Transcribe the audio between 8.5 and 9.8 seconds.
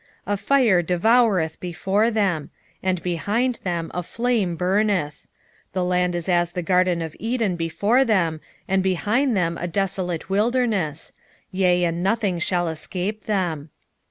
and behind them a